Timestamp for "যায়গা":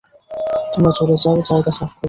1.47-1.71